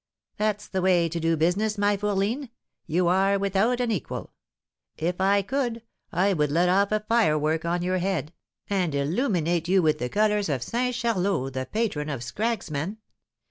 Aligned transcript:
"That's 0.37 0.67
the 0.67 0.81
way 0.81 1.07
to 1.07 1.19
do 1.19 1.37
business, 1.37 1.77
my 1.77 1.95
fourline; 1.95 2.49
you 2.87 3.07
are 3.07 3.37
without 3.37 3.79
an 3.79 3.91
equal! 3.91 4.33
If 4.97 5.21
I 5.21 5.43
could, 5.43 5.83
I 6.11 6.33
would 6.33 6.49
let 6.49 6.69
off 6.69 6.91
a 6.91 7.01
firework 7.07 7.65
on 7.65 7.83
your 7.83 7.99
head, 7.99 8.33
and 8.67 8.95
illuminate 8.95 9.67
you 9.67 9.83
with 9.83 9.99
the 9.99 10.09
colours 10.09 10.49
of 10.49 10.63
Saint 10.63 10.95
Charlot, 10.95 11.53
the 11.53 11.67
patron 11.67 12.09
of 12.09 12.23
'scragsmen.' 12.23 12.97